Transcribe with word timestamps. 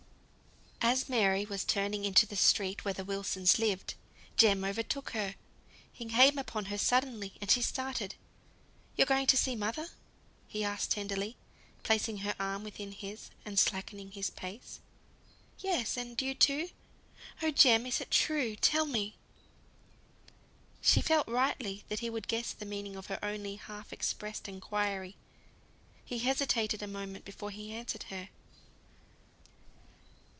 As 0.83 1.07
Mary 1.07 1.45
was 1.45 1.63
turning 1.63 2.03
into 2.05 2.25
the 2.25 2.35
street 2.35 2.83
where 2.83 2.93
the 2.93 3.05
Wilsons 3.05 3.59
lived, 3.59 3.93
Jem 4.35 4.63
overtook 4.65 5.11
her. 5.11 5.35
He 5.93 6.05
came 6.05 6.39
upon 6.39 6.65
her 6.65 6.77
suddenly, 6.77 7.33
and 7.39 7.51
she 7.51 7.61
started. 7.61 8.15
"You're 8.97 9.05
going 9.05 9.27
to 9.27 9.37
see 9.37 9.55
mother?" 9.55 9.89
he 10.47 10.63
asked 10.63 10.89
tenderly, 10.91 11.37
placing 11.83 12.17
her 12.19 12.35
arm 12.39 12.63
within 12.63 12.91
his, 12.93 13.29
and 13.45 13.59
slackening 13.59 14.11
his 14.11 14.31
pace. 14.31 14.79
"Yes, 15.59 15.97
and 15.97 16.19
you 16.19 16.33
too. 16.33 16.69
Oh, 17.43 17.51
Jem, 17.51 17.85
is 17.85 18.01
it 18.01 18.09
true? 18.11 18.55
tell 18.55 18.87
me." 18.87 19.15
She 20.81 20.99
felt 21.01 21.27
rightly 21.27 21.83
that 21.89 21.99
he 21.99 22.09
would 22.09 22.27
guess 22.27 22.51
the 22.53 22.65
meaning 22.65 22.95
of 22.97 23.05
her 23.05 23.19
only 23.23 23.55
half 23.57 23.93
expressed 23.93 24.47
inquiry. 24.47 25.15
He 26.03 26.17
hesitated 26.19 26.81
a 26.81 26.87
moment 26.87 27.23
before 27.23 27.51
he 27.51 27.71
answered 27.71 28.03
her. 28.09 28.29